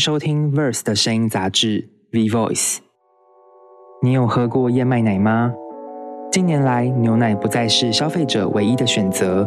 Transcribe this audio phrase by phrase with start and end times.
[0.00, 2.78] 收听 Verse 的声音杂志 V Voice。
[4.02, 5.52] 你有喝过燕麦奶吗？
[6.32, 9.46] 近年来，牛奶不再是消费者唯一的选择，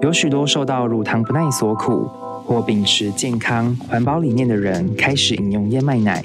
[0.00, 2.04] 有许多受到乳糖不耐所苦
[2.44, 6.24] 或秉持健康环保理念的人开始饮用燕麦奶，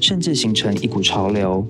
[0.00, 1.66] 甚至形成一股潮流。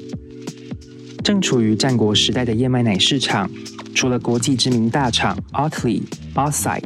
[1.25, 3.49] 正处于战国时代的燕麦奶市场，
[3.95, 6.03] 除了国际知名大厂 Oatly、
[6.35, 6.85] Outside。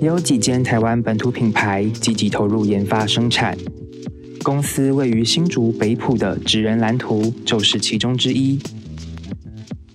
[0.00, 3.56] 也有几间台湾本土品牌积极投入研发生产，
[4.44, 8.60] 公司位于新竹北埔的职人蓝图就是其中之一。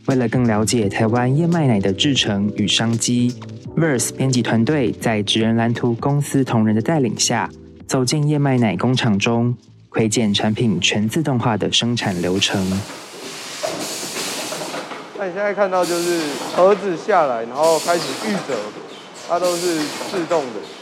[0.07, 3.35] 为了更了解台湾燕麦奶的制成与商机
[3.77, 7.47] ，Verse 编辑团队在职人蓝图公司同仁的带领下，
[7.87, 9.55] 走进燕麦奶工厂中，
[9.89, 12.59] 窥见产品全自动化的生产流程。
[15.19, 16.21] 那你现在看到就是
[16.55, 18.57] 盒子下来，然后开始预折。
[19.27, 19.77] 它都是
[20.09, 20.78] 自动的。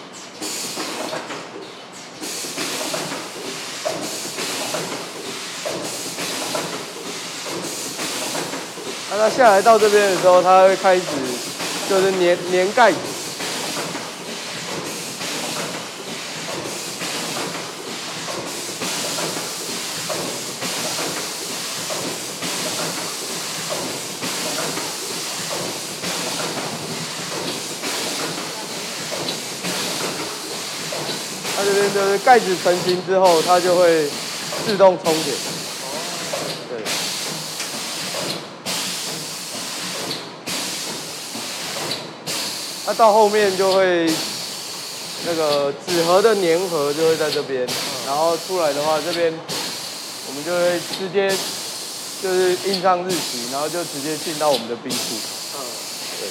[9.18, 11.02] 那它下来到这边的时候，它会开始
[11.90, 12.98] 就是粘粘盖子。
[31.56, 34.08] 它这边就是盖子成型之后，它就会
[34.68, 35.57] 自动充电。
[42.88, 44.10] 它到后面就会
[45.26, 47.68] 那个纸盒的粘合就会在这边，
[48.06, 49.34] 然后出来的话，这边
[50.30, 51.30] 我们就会直接
[52.24, 54.98] 就是印上日期，然后就直接进到我们的冰库。
[55.58, 55.60] 嗯。
[56.22, 56.30] 对。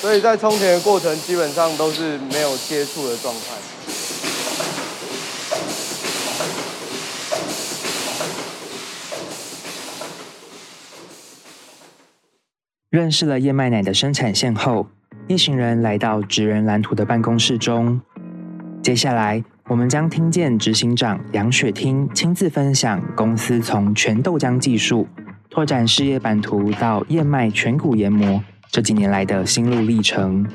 [0.00, 3.56] 所以在充填的过程基本上都是没有接触的状态。
[12.96, 14.86] 认识了燕麦奶的生产线后，
[15.28, 18.00] 一行人来到职人蓝图的办公室中。
[18.82, 25.06] 接下来，我们将听见执行长杨雪听亲自分享公司从全豆浆技术
[25.50, 28.42] 拓展事业版图到燕麦全谷研磨。
[28.70, 30.46] 这几年来的心路历程。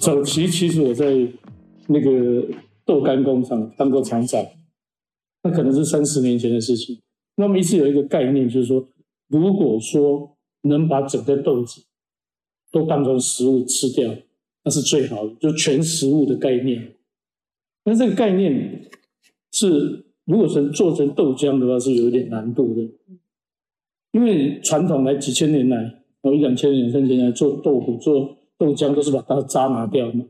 [0.00, 1.06] 早期其实我在
[1.86, 2.44] 那个
[2.84, 4.44] 豆干工厂当过厂长，
[5.44, 6.98] 那可能是三十年前的事情。
[7.36, 8.88] 那么一直有一个概念，就是说，
[9.28, 11.84] 如果说能把整个豆子
[12.72, 14.14] 都当成食物吃掉，
[14.64, 16.96] 那是最好的，就全食物的概念。
[17.84, 18.90] 那这个概念
[19.52, 22.82] 是，如果是做成豆浆的话，是有一点难度的。
[24.12, 30.24] 因为传统来几千年来，哦一两千年、三千年来做豆腐、做豆浆，都是把它渣拿掉嘛。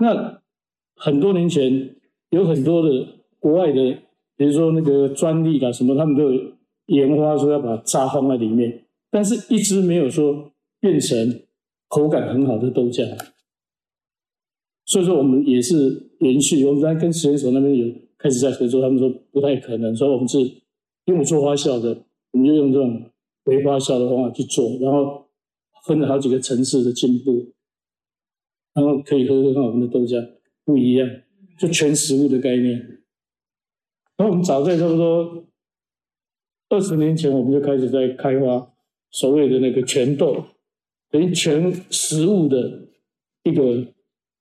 [0.00, 0.42] 那
[0.96, 1.96] 很多年前
[2.30, 3.06] 有很多的
[3.38, 3.98] 国外的，
[4.40, 6.52] 比如说那个专利啊什么，他们都有
[6.86, 11.42] 研发说要把渣放在里面，但是一直没有说变成
[11.88, 13.06] 口感很好的豆浆。
[14.86, 23.04] 所以说我们也是延续，我们在跟实验所那边有开始在合作，他们说不太可能，所以我们是因为我做发酵的，我们就用这种。
[23.44, 25.26] 微发酵的方法去做，然后
[25.86, 27.46] 分了好几个层次的进步，
[28.74, 30.34] 然后可以喝喝看我们的豆浆
[30.64, 31.08] 不一样，
[31.58, 32.99] 就全食物的概念。
[34.20, 35.46] 然后我们早在差不多
[36.68, 38.70] 二十年前，我们就开始在开发
[39.10, 40.44] 所谓的那个全豆，
[41.10, 42.82] 等于全食物的
[43.44, 43.86] 一个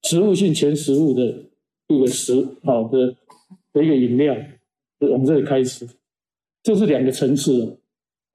[0.01, 1.45] 植物性全食物的
[1.87, 3.15] 一个食好的
[3.71, 4.35] 的一个饮料，
[4.99, 5.87] 我们这里开始，
[6.61, 7.79] 这是两个层次。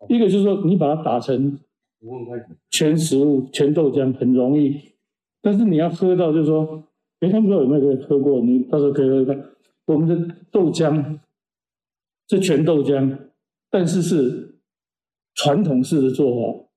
[0.09, 1.59] 一个就是说，你把它打成
[2.71, 4.81] 全食物、全豆浆很容易，
[5.43, 6.85] 但是你要喝到，就是说，
[7.21, 9.51] 哎，他们不知道有没有人喝过，你到时候可以喝看。
[9.85, 11.19] 我们的豆浆
[12.29, 13.31] 是全豆浆，
[13.71, 14.61] 但是是
[15.35, 16.69] 传统式的做法。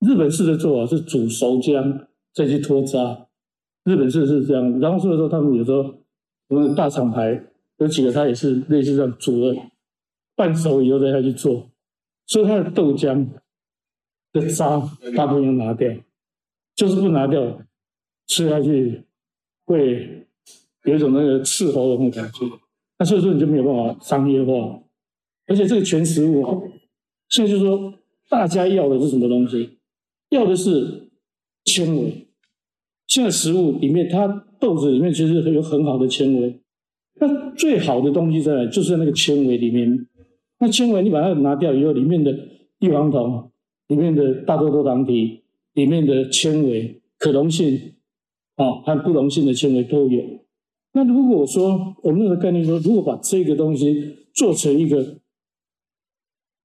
[0.00, 3.26] 日本式的做法是煮熟浆再去脱渣，
[3.84, 4.78] 日本式是这样。
[4.78, 6.04] 然后所以说，他们有时候
[6.48, 7.44] 我们大厂牌
[7.78, 9.56] 有几个，他也是类似这样煮了
[10.36, 11.70] 半熟以后再下去做。
[12.26, 13.26] 所以他的豆浆
[14.32, 14.80] 的渣
[15.16, 15.92] 大部分要拿掉，
[16.76, 17.60] 就是不拿掉，
[18.26, 19.02] 吃下去
[19.64, 20.28] 会
[20.84, 22.46] 有一种那个刺喉咙的感觉。
[22.98, 24.82] 那所以说你就没有办法商业化，
[25.46, 26.42] 而且这个全食物，
[27.28, 27.94] 所以就说
[28.28, 29.78] 大家要的是什么东西？
[30.30, 31.08] 要的是
[31.64, 32.26] 纤维。
[33.06, 36.60] 现在食物里面，它豆子里面其实有很好的纤维。
[37.20, 38.66] 那最好的东西在哪？
[38.66, 40.06] 就是在那个纤维里面。
[40.58, 42.36] 那纤维你把它拿掉以后，里面的
[42.80, 43.50] 异黄酮、
[43.86, 45.42] 里面的大多多糖体、
[45.74, 47.94] 里面的纤维可溶性
[48.56, 50.20] 啊和不溶性的纤维都有。
[50.92, 55.18] 那如果说我们那个概念说，如果把这个东西做成一个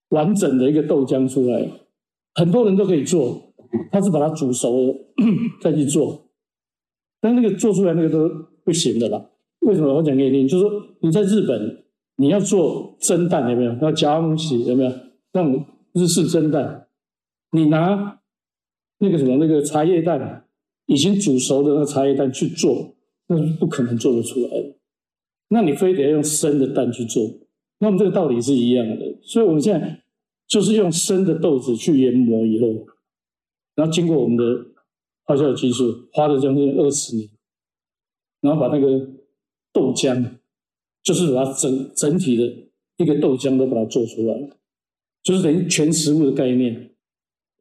[0.09, 1.69] 完整的一个豆浆出来，
[2.33, 3.53] 很多人都可以做，
[3.91, 4.95] 他是把它煮熟了
[5.61, 6.29] 再去做，
[7.19, 8.29] 但那个做出来那个都
[8.63, 9.29] 不行的啦。
[9.61, 9.93] 为什么？
[9.93, 11.85] 我讲给你听，就是说你在日本，
[12.17, 13.75] 你要做蒸蛋有没有？
[13.81, 14.91] 要加东西有没有？
[15.33, 16.87] 那种日式蒸蛋，
[17.51, 18.19] 你拿
[18.99, 20.45] 那个什么那个茶叶蛋，
[20.85, 22.92] 已经煮熟的那个茶叶蛋去做，
[23.27, 24.75] 那是不可能做得出来的。
[25.49, 27.23] 那你非得要用生的蛋去做，
[27.79, 29.19] 那么这个道理是一样的。
[29.21, 30.03] 所以我们现在
[30.47, 32.87] 就是用生的豆子去研磨以后，
[33.75, 34.65] 然后经过我们的
[35.25, 37.29] 发酵技术，花了将近二十年，
[38.41, 39.07] 然后把那个
[39.71, 40.37] 豆浆，
[41.03, 42.51] 就是把它整整体的
[42.97, 44.49] 一个豆浆都把它做出来，
[45.21, 46.91] 就是等于全食物的概念。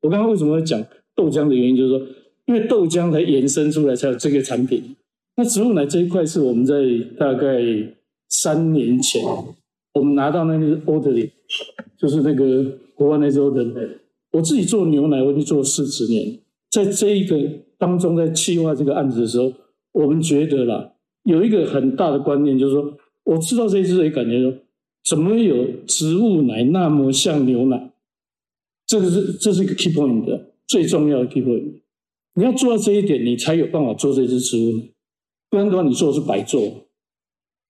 [0.01, 0.83] 我刚刚为什么会讲
[1.15, 2.07] 豆浆的原因，就是说，
[2.47, 4.97] 因为豆浆才延伸出来才有这个产品。
[5.37, 6.75] 那植物奶这一块是我们在
[7.19, 7.61] 大概
[8.29, 9.23] 三年前，
[9.95, 11.31] 我们拿到那个 order，
[11.97, 13.99] 就是那个国外那支 order。
[14.33, 16.39] 我自己做牛奶，我已经做了四十年，
[16.71, 17.39] 在这一个
[17.79, 19.53] 当中，在企划这个案子的时候，
[19.93, 20.93] 我们觉得啦，
[21.25, 22.95] 有一个很大的观念，就是说，
[23.25, 24.55] 我知道这一支也感觉说，
[25.05, 27.93] 怎么有植物奶那么像牛奶？
[28.87, 31.81] 这个是这是一个 key point 的最重要的 key point。
[32.35, 34.85] 你要做到这一点，你才有办法做这支植物奶。
[35.53, 36.63] 不然的话，你做是白做。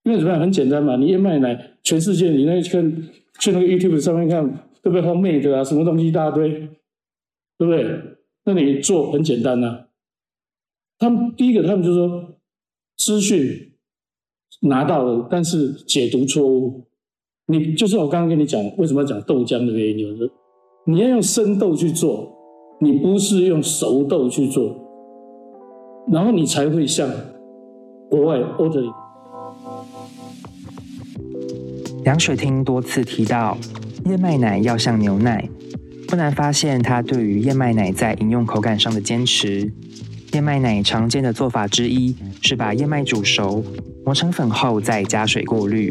[0.05, 0.41] 因为怎么样？
[0.41, 3.09] 很简单嘛，你燕麦奶，全世界你那看
[3.41, 6.49] 去那个 YouTube 上面看，对不对？Homemade 啊，什么东西一大堆，
[7.59, 8.01] 对不对？
[8.45, 9.87] 那你做很简单呐。
[10.97, 12.37] 他们第一个，他们就说
[12.97, 13.73] 资讯
[14.61, 16.85] 拿到了，但是解读错误。
[17.47, 20.33] 你就是我刚刚跟你讲，为什么要讲豆浆的原因，就是
[20.87, 22.33] 你要用生豆去做，
[22.81, 24.77] 你不是用熟豆去做，
[26.13, 27.11] 然后你才会像。
[28.13, 28.93] 国外 order。
[32.05, 33.57] 杨水听多次提到
[34.05, 35.49] 燕麦奶要像牛奶，
[36.07, 39.73] 不难发现他对于燕麦奶在饮用口感上的坚持。
[40.33, 43.65] 燕麦奶常见的做法之一是把燕麦煮熟，
[44.05, 45.91] 磨成粉后再加水过滤，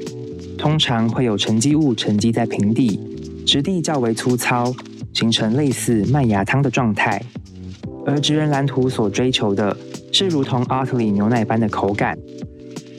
[0.59, 2.99] 通常会有沉积物沉积在平底，
[3.47, 4.71] 质地较为粗糙，
[5.11, 7.19] 形成类似麦芽汤的状态。
[8.05, 9.75] 而职人蓝图所追求的。
[10.11, 12.17] 是如同阿特里牛奶般的口感，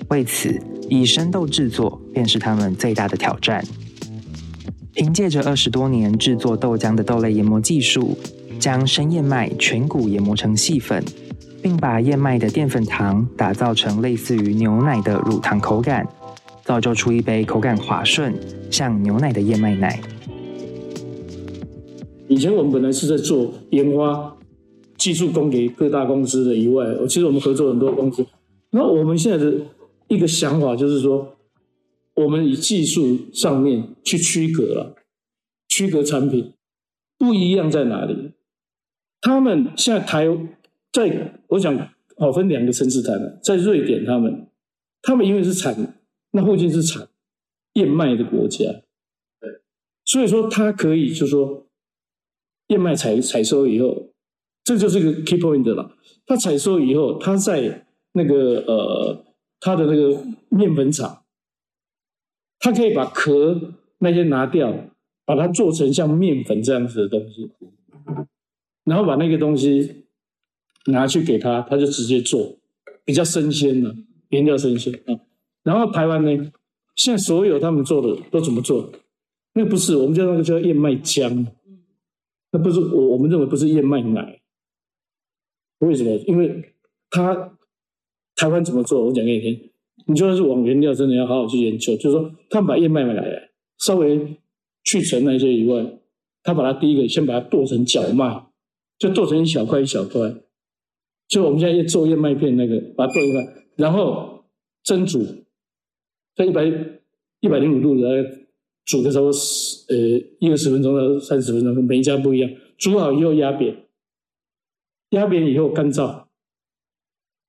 [0.09, 3.63] 为此以生豆制作便是他们最大的挑战。
[4.95, 8.17] 凭借着二十多年制作豆浆的豆类研磨技术，
[8.59, 11.03] 将生燕麦全谷研磨成细粉，
[11.63, 16.07] 并把燕麦的淀粉糖打造成类似于牛奶的乳糖口感，
[16.65, 18.35] 造就出一杯口感滑顺、
[18.71, 20.01] 像牛奶的燕麦奶。
[22.29, 24.32] 以前我们本来是在做研发。
[25.03, 28.25] 技术供给各大公司的以外，其实我们合作很多公司。
[28.71, 29.53] 那我们现在的
[30.07, 31.37] 一个想法就是说，
[32.15, 34.95] 我们以技术上面去区隔了，
[35.69, 36.53] 区隔产品
[37.19, 38.31] 不一样在哪里？
[39.21, 40.29] 他们现在台
[40.93, 41.77] 在，我想
[42.17, 43.41] 好分两个层次谈了。
[43.43, 44.47] 在瑞典，他们
[45.03, 45.99] 他们因为是产
[46.31, 47.09] 那附近是产
[47.73, 48.67] 燕麦的国家，
[50.05, 51.67] 所以说它可以就说
[52.69, 54.12] 燕麦采采收以后。
[54.65, 55.97] 这就是一个 key point 了。
[56.27, 59.25] 他采收以后，他在那个呃，
[59.61, 61.25] 他的那个面粉厂，
[62.59, 64.73] 他可以把壳那些拿掉，
[65.25, 67.51] 把它做成像面粉这样子的东西，
[68.85, 70.05] 然后把那个东西
[70.87, 72.57] 拿去给他，他就直接做，
[73.05, 73.95] 比较生鲜了，
[74.29, 75.19] 原料生鲜啊。
[75.65, 76.53] 然后台湾呢，
[76.95, 78.93] 现在所有他们做的都怎么做？
[79.55, 81.47] 那不是我们叫那个叫燕麦浆，
[82.53, 84.41] 那不是我我们认为不是燕麦奶。
[85.87, 86.13] 为什么？
[86.27, 86.73] 因为
[87.11, 87.59] 他
[88.37, 89.05] 台湾怎么做？
[89.07, 89.71] 我讲给你听。
[90.07, 91.97] 你就算是往原料，真的要好好去研究。
[91.97, 94.37] 就是说，他们把燕麦买来，稍微
[94.85, 95.85] 去尘那些以外，
[96.43, 98.47] 他把它第一个先把它剁成角麦，
[98.99, 100.35] 就剁成一小块一小块。
[101.29, 103.41] 就我们现在做燕麦片那个，把它剁一块，
[103.77, 104.45] 然后
[104.83, 105.25] 蒸煮，
[106.35, 106.65] 在一百
[107.41, 108.25] 一百零五度来
[108.85, 109.97] 煮的时候，呃，
[110.41, 112.51] 一二十分钟到三十分钟，每一家不一样。
[112.79, 113.82] 煮好以后压扁。
[115.13, 116.25] 压扁以后干燥，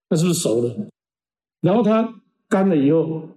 [0.10, 0.88] 那是不是熟了？
[1.62, 3.30] 然后它干了以后，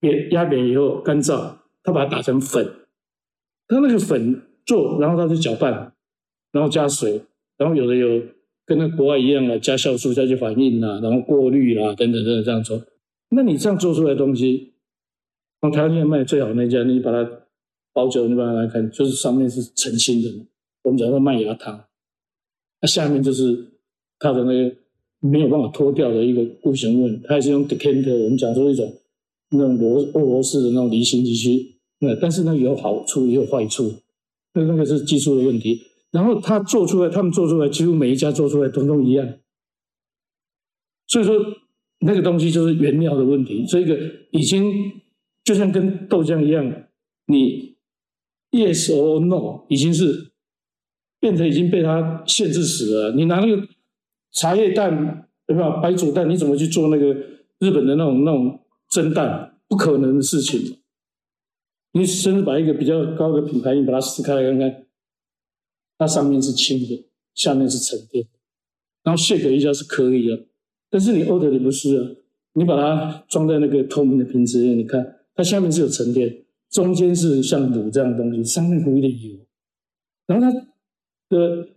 [0.00, 2.66] 扁压扁以后干燥，它把它打成粉。
[3.68, 5.92] 它那个粉做，然后它就搅拌，
[6.50, 7.22] 然后加水，
[7.58, 8.22] 然后有的有
[8.64, 12.82] 跟那国外一样的加酵素下去反应啊，然后过滤啦等等等等这样做。
[13.28, 14.72] 那你这样做出来的东西，
[15.60, 17.30] 从台湾现在卖最好那家，你把它
[17.92, 20.46] 包久，你把它来看，就是上面是澄清的，
[20.84, 21.84] 我们讲说麦芽糖，
[22.80, 23.73] 那下面就是。
[24.24, 24.74] 它的那个
[25.20, 28.90] 没有办法脱掉的一个固形物，它还是用 decanter，我们讲说一种
[29.50, 33.92] 那种罗俄罗斯的那种离心机去，那但是那有好处也有坏处，
[34.54, 35.82] 那那个是技术的问题。
[36.10, 39.28] 然后他做出来，他们做出来，几乎每一家做出来通通一样。
[41.06, 41.34] 所以说
[42.00, 43.98] 那个东西就是原料的问题，这个
[44.30, 44.92] 已经
[45.44, 46.84] 就像跟豆浆一样，
[47.26, 47.76] 你
[48.52, 50.32] yes or no 已经是
[51.20, 53.12] 变成已经被它限制死了。
[53.12, 53.66] 你拿那个
[54.34, 57.14] 茶叶蛋对吧，白煮蛋，你怎么去做那个
[57.58, 58.60] 日本的那种那种
[58.90, 59.58] 蒸蛋？
[59.66, 60.78] 不可能的事情。
[61.92, 64.86] 你甚至把一个比较高的品牌，你把它撕开来看看。
[65.96, 68.26] 它上面是轻的，下面是沉淀，
[69.04, 70.46] 然后 shake 一下是可以的，
[70.90, 72.10] 但是你 order 的不是啊，
[72.54, 79.38] 你把它装在那个透明的瓶子里，你看它下面是有沉淀，中间是像卤这样的东西，上面涂一点油，
[80.26, 80.66] 然后它
[81.28, 81.68] 的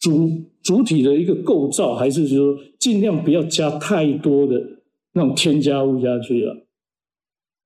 [0.00, 4.80] 主主体的一个构造还是说尽量不要加太多的
[5.12, 6.56] 那种添加物下去啊，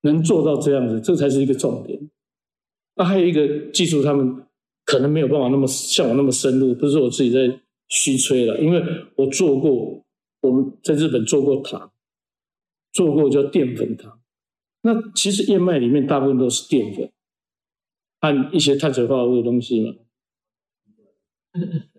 [0.03, 2.11] 能做到这样子，这才是一个重点。
[2.97, 4.43] 那还有一个技术，他们。
[4.87, 8.83] 可能没有办法那么像我那么深入，不是我自己在虚吹了，因为
[9.17, 10.05] 我做过，
[10.43, 11.91] 我们在日本做过糖，
[12.93, 14.21] 做过叫淀粉糖。
[14.83, 17.11] 那其实燕麦里面大部分都是淀粉，
[18.21, 19.95] 按一些碳水化合物的东西嘛，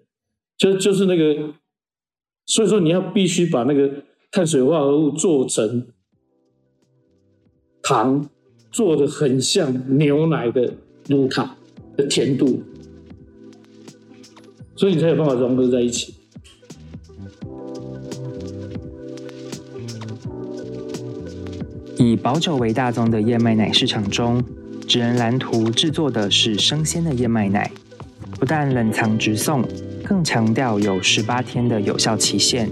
[0.58, 1.54] 就就是那个，
[2.46, 5.88] 所以说你要必须把那个碳水化合物做成
[7.82, 8.30] 糖，
[8.72, 10.74] 做的很像牛奶的
[11.08, 11.56] 乳糖
[11.98, 12.64] 的甜度。
[14.78, 16.14] 所以你才有办法融合在一起。
[21.98, 24.44] 以保酒为大宗的燕麦奶市场中，
[24.86, 27.72] 纸人蓝图制作的是生鲜的燕麦奶，
[28.38, 29.64] 不但冷藏直送，
[30.06, 32.70] 更强调有十八天的有效期限，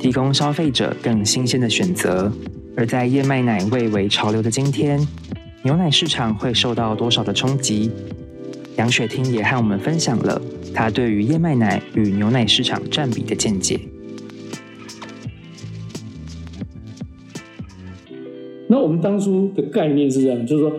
[0.00, 2.30] 提供消费者更新鲜的选择。
[2.76, 5.00] 而在燕麦奶蔚为潮流的今天，
[5.62, 7.90] 牛奶市场会受到多少的冲击？
[8.76, 10.40] 杨雪听也和我们分享了。
[10.74, 13.78] 他对于燕麦奶与牛奶市场占比的见解。
[18.66, 20.72] 那我们当初的概念是这样，就是说，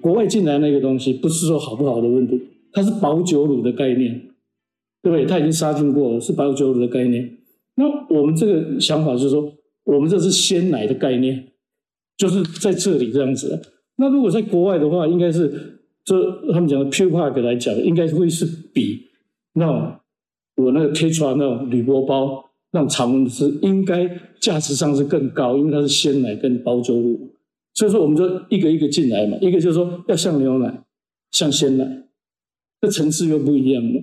[0.00, 2.38] 国外进来那个东西不是说好不好的问题，
[2.72, 4.20] 它是保酒乳的概念，
[5.02, 5.26] 对不对？
[5.26, 7.38] 它已经杀菌过了，是保酒乳的概念。
[7.76, 9.52] 那我们这个想法就是说，
[9.84, 11.52] 我们这是鲜奶的概念，
[12.16, 13.60] 就是在这里这样子。
[13.96, 19.08] 那如果在国外的话，应该是这他们讲的 pure park 来讲，应该会是比。
[19.54, 20.00] 那
[20.56, 24.08] 我那个贴出来那种铝箔包，那种常温是应该
[24.40, 27.30] 价值上是更高，因为它是鲜奶跟包酒乳，
[27.74, 30.82] 所以说我们就一个一个进来嘛，一个就是说要像牛奶，
[31.30, 32.04] 像鲜奶，
[32.80, 34.02] 这层次又不一样了。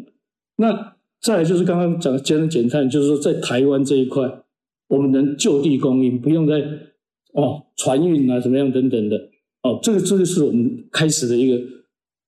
[0.57, 4.43] 那再来就是刚刚讲的节能减碳，就是说在台湾这一块，
[4.87, 6.61] 我们能就地供应，不用再
[7.33, 9.29] 哦船运啊怎么样等等的
[9.63, 11.61] 哦，这个这个是我们开始的一个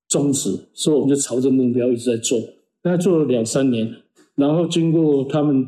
[0.07, 2.39] 宗旨，所以我们就朝着目标一直在做。
[2.81, 3.95] 大概做了两三年，
[4.35, 5.67] 然后经过他们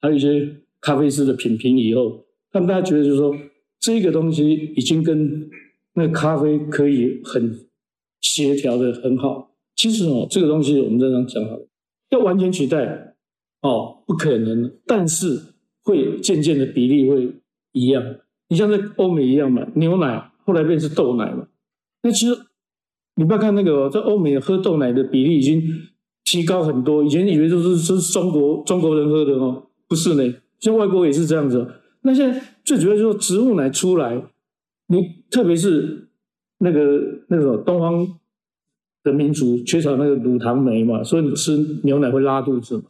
[0.00, 3.34] 还有一些咖啡师的品评以后，他们大家觉得就是说，
[3.78, 5.50] 这个东西已经跟
[5.94, 7.60] 那咖啡可以很
[8.20, 9.50] 协调的很好。
[9.76, 11.66] 其实哦，这个东西我们这样讲好了，
[12.14, 13.14] 要完全取代
[13.62, 14.72] 哦，不可能。
[14.86, 17.32] 但是会渐渐的比例会
[17.72, 18.02] 一样。
[18.48, 21.46] 你像在欧美一样嘛，牛奶后来变成豆奶嘛。
[22.02, 22.34] 那其实
[23.16, 25.62] 你不要看那个在欧美喝豆奶的比例已经。
[26.26, 31.70] 提高很多，以前以为都是是中国中国人喝的哦，不是呢，像外国也是这样子。
[32.00, 34.24] 那现在最主要就是植物奶出来，
[34.88, 36.08] 你特别是
[36.60, 38.08] 那个那个东方
[39.04, 42.84] 的民族缺少那个乳糖酶嘛，所以你吃牛奶会拉肚子嘛。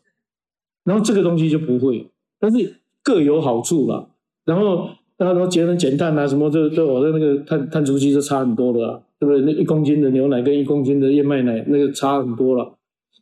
[0.84, 4.06] 然后这个东西就不会，但是各有好处啦。
[4.46, 9.40] 然后大家都节能减碳啊，什么这这我的那个碳碳足迹就差很多了，对不对？
[9.42, 12.74] 那一公斤的牛奶跟一公斤的燕麦奶那个差很多了。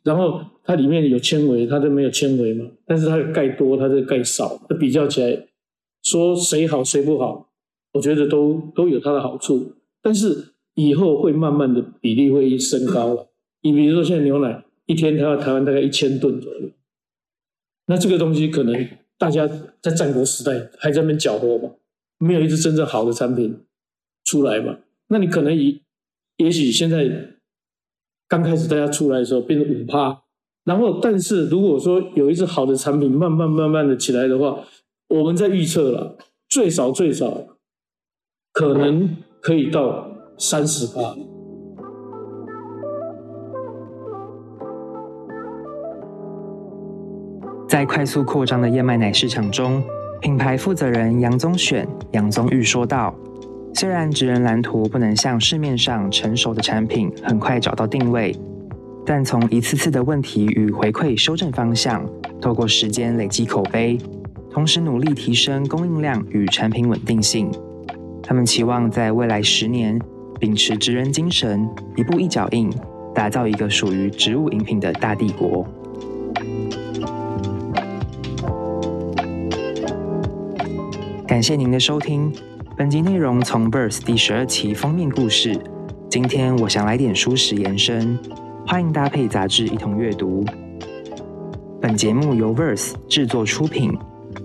[0.03, 2.65] 然后它里面有纤维，它就没有纤维嘛。
[2.85, 5.47] 但是它的钙多，它的钙少，它比较起来，
[6.03, 7.49] 说谁好谁不好，
[7.93, 9.71] 我觉得都都有它的好处。
[10.01, 13.29] 但是以后会慢慢的比例会升高了。
[13.61, 16.69] 你比如说现在牛奶一天它要台湾大概一千吨左右，
[17.87, 18.87] 那这个东西可能
[19.17, 19.47] 大家
[19.81, 21.71] 在战国时代还在那边搅和嘛，
[22.17, 23.63] 没有一支真正好的产品
[24.23, 24.77] 出来嘛。
[25.07, 25.81] 那你可能以
[26.37, 27.29] 也许现在。
[28.25, 30.23] 刚开始大家出来的时候变成五趴，
[30.63, 34.65] 然后但是如果说有一只好的产品慢慢慢慢的起来的话，
[35.09, 36.17] 我们在预测了
[36.49, 37.59] 最少最少
[38.51, 41.15] 可能可以到三十趴。
[47.69, 49.83] 在快速扩张的燕麦奶市场中，
[50.21, 53.13] 品牌负责人杨宗选、杨宗玉说道
[53.73, 58.35] ：“虽然职人蓝图不能像市面上成熟的产品很快找到定位，
[59.05, 62.05] 但从一次次的问题与回馈修正方向，
[62.41, 63.97] 透过时间累积口碑，
[64.51, 67.51] 同时努力提升供应量与产品稳定性。
[68.21, 69.99] 他们期望在未来十年，
[70.43, 72.69] 秉持职人精神，一步一脚印，
[73.15, 75.65] 打造一个属于植物饮品的大帝国。”
[81.25, 82.29] 感谢您的收听，
[82.75, 85.57] 本集内容从《Verse》第十二期封面故事。
[86.09, 88.19] 今天我想来点舒适延伸，
[88.67, 90.43] 欢迎搭配杂志一同阅读。
[91.79, 93.97] 本节目由《Verse》制作出品，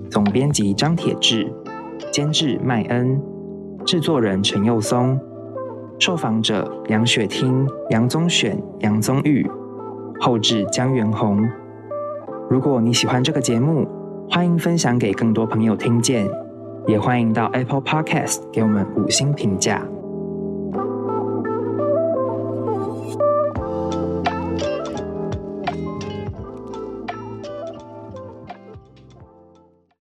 [0.09, 1.53] 总编辑张铁志，
[2.13, 3.21] 监制麦恩，
[3.85, 5.19] 制作人陈佑松，
[5.99, 9.45] 受访者杨雪汀、杨宗选、杨宗玉，
[10.21, 11.49] 后制江元红。
[12.49, 13.87] 如果你喜欢这个节目，
[14.31, 16.27] 欢迎分享给更多朋友听见。
[16.87, 19.83] 也欢迎到 Apple Podcast 给我们五星评价。